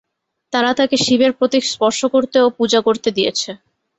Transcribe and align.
তারা 0.53 0.71
তাঁকে 0.77 0.97
শিবের 1.05 1.31
প্রতীক 1.37 1.63
স্পর্শ 1.67 1.99
করতে 2.13 2.37
ও 2.41 2.57
পূজা 2.57 2.79
করতে 2.87 3.09
দিয়েছে। 3.17 3.49